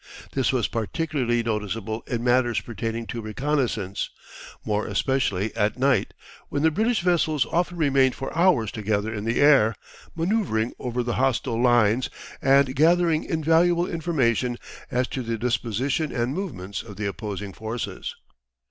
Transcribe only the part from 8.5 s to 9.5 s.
together in the